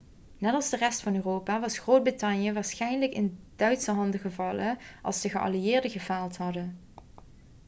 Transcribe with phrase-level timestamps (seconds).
[0.37, 5.29] net als de rest van europa was groot-brittannië waarschijnlijk in duitse handen gevallen als de
[5.29, 6.77] geallieerden gefaald hadden